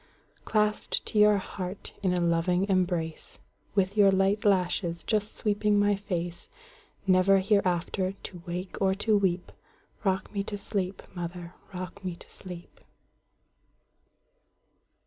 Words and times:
Clasped 0.45 1.05
to 1.05 1.19
your 1.19 1.37
heart 1.37 1.93
in 2.01 2.11
a 2.11 2.19
loving 2.19 2.67
embrace, 2.67 3.37
With 3.75 3.95
your 3.95 4.09
light 4.09 4.43
lashes 4.43 5.03
just 5.03 5.35
sweeping 5.35 5.77
my 5.79 5.95
face, 5.95 6.49
Never 7.05 7.37
hereafter 7.37 8.13
to 8.13 8.41
wake 8.47 8.81
or 8.81 8.95
to 8.95 9.15
weep;—Rock 9.15 10.33
me 10.33 10.41
to 10.41 10.57
sleep, 10.57 11.03
mother,—rock 11.13 12.03
me 12.03 12.15
to 12.15 12.27
sleep! 12.31 12.81